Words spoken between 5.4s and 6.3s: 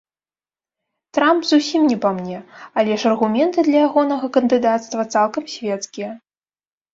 свецкія.